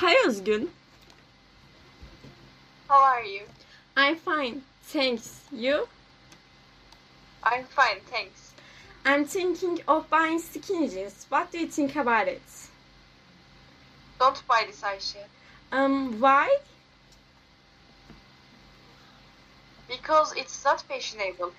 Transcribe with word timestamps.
Hi 0.00 0.26
Özgün. 0.26 0.70
How 2.88 3.02
are 3.02 3.24
you? 3.24 3.42
I'm 3.96 4.16
fine. 4.16 4.62
Thanks. 4.92 5.28
You? 5.52 5.88
I'm 7.42 7.64
fine, 7.64 8.00
thanks. 8.10 8.52
I'm 9.04 9.26
thinking 9.26 9.82
of 9.86 10.10
buying 10.10 10.38
skinny 10.38 10.88
jeans. 10.88 11.26
What 11.28 11.52
do 11.52 11.58
you 11.58 11.66
think 11.66 11.96
about 11.96 12.28
it? 12.28 12.42
Don't 14.18 14.42
buy 14.48 14.64
this, 14.66 14.82
Ayşe. 14.82 15.26
Um, 15.70 16.18
why? 16.20 16.48
Because 19.88 20.32
it's 20.36 20.64
not 20.64 20.80
fashionable. 20.80 21.52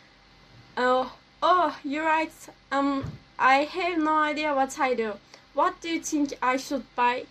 Oh, 0.78 1.14
oh, 1.44 1.78
you're 1.84 2.06
right. 2.06 2.50
Um, 2.72 3.04
I 3.38 3.66
have 3.66 4.00
no 4.00 4.18
idea 4.18 4.56
what 4.56 4.80
I 4.80 4.96
do. 4.96 5.14
What 5.54 5.80
do 5.82 5.90
you 5.90 6.00
think 6.00 6.34
I 6.42 6.58
should 6.58 6.84
buy? 6.96 7.26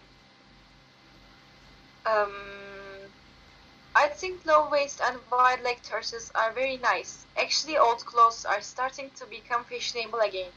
Um, 2.07 2.33
I 3.95 4.09
think 4.09 4.47
low 4.47 4.69
waist 4.71 5.01
and 5.05 5.19
wide 5.31 5.63
leg 5.63 5.79
trousers 5.83 6.31
are 6.35 6.53
very 6.53 6.77
nice. 6.79 7.25
Actually, 7.37 7.77
old 7.77 8.05
clothes 8.07 8.45
are 8.45 8.61
starting 8.61 9.11
to 9.17 9.27
become 9.27 9.65
fashionable 9.65 10.21
again, 10.21 10.51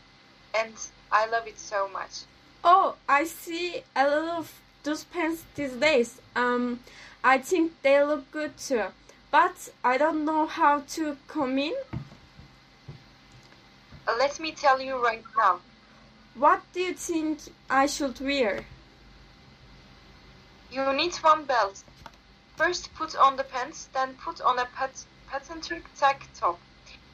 and 0.53 0.73
I 1.11 1.25
love 1.25 1.47
it 1.47 1.59
so 1.59 1.87
much. 1.89 2.21
Oh, 2.63 2.95
I 3.09 3.25
see 3.25 3.83
a 3.95 4.07
lot 4.07 4.39
of 4.39 4.61
those 4.83 5.03
pants 5.03 5.43
these 5.55 5.73
days. 5.73 6.21
Um, 6.35 6.79
I 7.23 7.37
think 7.37 7.73
they 7.81 8.01
look 8.03 8.31
good 8.31 8.57
too, 8.57 8.85
but 9.31 9.69
I 9.83 9.97
don't 9.97 10.25
know 10.25 10.45
how 10.45 10.81
to 10.95 11.17
come 11.27 11.57
in. 11.57 11.73
let 14.07 14.39
me 14.39 14.51
tell 14.51 14.81
you 14.81 15.03
right 15.03 15.23
now. 15.37 15.59
What 16.35 16.61
do 16.73 16.81
you 16.81 16.93
think 16.93 17.39
I 17.69 17.85
should 17.85 18.19
wear? 18.19 18.65
You 20.73 20.91
need 20.91 21.13
one 21.17 21.45
belt. 21.45 21.83
First 22.55 22.91
put 22.95 23.15
on 23.15 23.35
the 23.35 23.43
pants, 23.43 23.89
then 23.93 24.15
put 24.15 24.41
on 24.41 24.57
a 24.57 24.65
pat- 24.65 25.05
patterned 25.29 25.69
tank 25.99 26.27
top. 26.33 26.59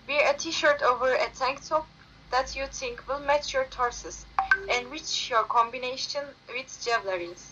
Wear 0.08 0.32
a 0.32 0.38
t-shirt 0.38 0.82
over 0.82 1.14
a 1.14 1.28
tank 1.38 1.68
top 1.68 1.86
that 2.32 2.56
you 2.56 2.68
think 2.68 3.06
will 3.06 3.20
match 3.20 3.54
your 3.54 3.66
torsos. 3.66 4.26
Enrich 4.70 5.30
your 5.30 5.44
combination 5.44 6.24
with 6.48 6.68
jewelries. 6.68 7.52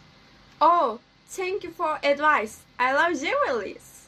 Oh, 0.62 1.02
thank 1.28 1.64
you 1.66 1.72
for 1.72 2.00
advice. 2.02 2.62
I 2.80 2.94
love 2.94 3.12
jewelries. 3.12 4.06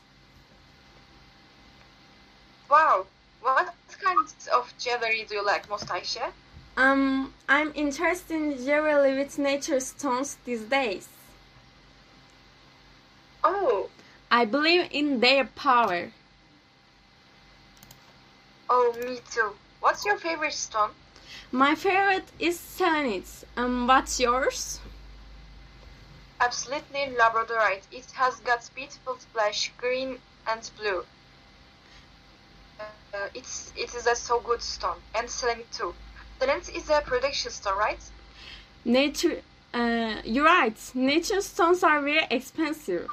Wow, 2.69 3.07
what 3.41 3.73
kinds 4.01 4.47
of 4.47 4.73
jewelry 4.79 5.25
do 5.27 5.35
you 5.35 5.45
like 5.45 5.69
most, 5.69 5.87
Ayşe? 5.87 6.31
Um, 6.77 7.33
I'm 7.49 7.73
interested 7.75 8.35
in 8.35 8.57
jewelry 8.65 9.17
with 9.17 9.37
nature 9.37 9.81
stones 9.81 10.37
these 10.45 10.61
days. 10.61 11.09
Oh, 13.43 13.89
I 14.31 14.45
believe 14.45 14.87
in 14.91 15.19
their 15.19 15.45
power. 15.45 16.11
oh, 18.69 18.93
me 19.05 19.19
too. 19.31 19.55
What's 19.79 20.05
your 20.05 20.17
favorite 20.17 20.53
stone? 20.53 20.91
My 21.51 21.75
favorite 21.75 22.31
is 22.39 22.59
selenite. 22.59 23.43
Um, 23.55 23.87
what's 23.87 24.19
yours? 24.19 24.79
Absolutely 26.41 27.15
labradorite. 27.15 27.83
It 27.91 28.11
has 28.11 28.39
got 28.41 28.69
beautiful 28.75 29.17
splash, 29.19 29.71
green 29.77 30.19
and 30.47 30.69
blue. 30.77 31.05
Uh, 32.79 33.27
it's 33.33 33.73
it 33.75 33.93
is 33.95 34.07
a 34.07 34.15
so 34.15 34.39
good 34.39 34.61
stone 34.61 34.97
and 35.15 35.29
selenite 35.29 35.71
too. 35.71 35.95
Selenite 36.39 36.69
is 36.75 36.89
a 36.89 37.01
production 37.01 37.51
stone, 37.51 37.77
right? 37.77 37.99
Nature. 38.85 39.41
Uh, 39.73 40.21
you're 40.23 40.45
right. 40.45 40.77
Nature 40.93 41.41
stones 41.41 41.83
are 41.83 42.01
very 42.01 42.25
expensive. 42.31 43.09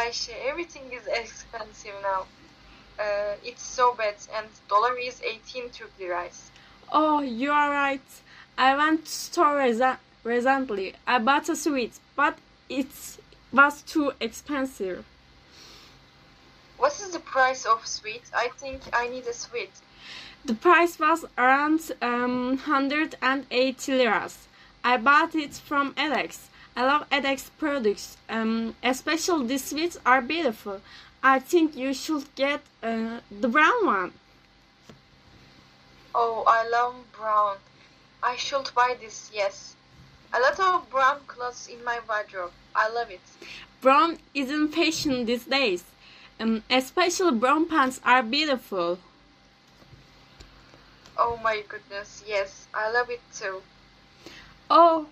Ayşe, 0.00 0.32
everything 0.32 0.92
is 0.92 1.06
expensive 1.06 1.94
now. 2.02 2.26
Uh, 2.98 3.34
it's 3.44 3.62
so 3.62 3.94
bad, 3.98 4.14
and 4.34 4.46
dollar 4.68 4.96
is 4.98 5.20
18 5.22 5.68
Turk 5.70 5.90
liras. 6.00 6.50
Oh, 6.90 7.20
you 7.20 7.52
are 7.52 7.70
right. 7.70 8.08
I 8.56 8.76
went 8.76 9.04
to 9.04 9.10
store 9.10 9.56
resa- 9.56 9.98
recently. 10.24 10.94
I 11.06 11.18
bought 11.18 11.48
a 11.50 11.56
sweet, 11.56 11.92
but 12.16 12.38
it 12.70 12.88
was 13.52 13.82
too 13.82 14.12
expensive. 14.20 15.04
What 16.78 16.92
is 16.92 17.10
the 17.10 17.20
price 17.20 17.66
of 17.66 17.86
sweet? 17.86 18.22
I 18.34 18.48
think 18.56 18.80
I 18.94 19.06
need 19.08 19.26
a 19.26 19.34
sweet. 19.34 19.72
The 20.46 20.54
price 20.54 20.98
was 20.98 21.26
around 21.36 21.92
um, 22.00 22.56
180 22.56 23.92
liras. 23.92 24.48
I 24.82 24.96
bought 24.96 25.34
it 25.34 25.52
from 25.52 25.92
Alex. 25.98 26.48
I 26.76 26.84
love 26.84 27.06
Alex 27.10 27.50
products. 27.58 28.16
Um, 28.28 28.74
especially 28.82 29.46
these 29.46 29.64
sweets 29.64 29.98
are 30.06 30.22
beautiful. 30.22 30.80
I 31.22 31.38
think 31.38 31.76
you 31.76 31.92
should 31.92 32.34
get 32.34 32.60
uh, 32.82 33.20
the 33.30 33.48
brown 33.48 33.86
one. 33.86 34.12
Oh, 36.14 36.44
I 36.46 36.68
love 36.68 36.94
brown. 37.12 37.56
I 38.22 38.36
should 38.36 38.70
buy 38.74 38.96
this, 39.00 39.30
yes. 39.32 39.74
A 40.32 40.40
lot 40.40 40.58
of 40.60 40.88
brown 40.90 41.20
clothes 41.26 41.68
in 41.68 41.84
my 41.84 42.00
wardrobe. 42.08 42.52
I 42.74 42.88
love 42.88 43.10
it. 43.10 43.20
Brown 43.80 44.18
is 44.34 44.50
in 44.50 44.68
fashion 44.68 45.24
these 45.26 45.44
days. 45.44 45.84
Um, 46.38 46.62
especially 46.70 47.32
brown 47.32 47.66
pants 47.66 48.00
are 48.04 48.22
beautiful. 48.22 48.98
Oh 51.18 51.38
my 51.42 51.62
goodness, 51.68 52.24
yes, 52.26 52.66
I 52.72 52.90
love 52.90 53.10
it 53.10 53.20
too. 53.34 53.60
Oh, 54.70 55.06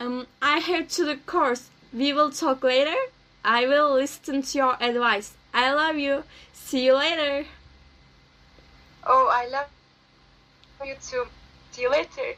um, 0.00 0.26
I 0.40 0.58
head 0.58 0.88
to 0.90 1.04
the 1.04 1.16
course. 1.16 1.70
We 1.92 2.12
will 2.12 2.30
talk 2.30 2.62
later. 2.62 2.96
I 3.44 3.66
will 3.66 3.94
listen 3.94 4.42
to 4.42 4.58
your 4.58 4.76
advice. 4.80 5.34
I 5.52 5.72
love 5.72 5.96
you. 5.96 6.24
See 6.52 6.84
you 6.84 6.94
later. 6.94 7.46
Oh, 9.04 9.28
I 9.32 9.48
love 9.48 9.68
you 10.84 10.94
too. 11.02 11.26
See 11.72 11.82
you 11.82 11.90
later. 11.90 12.36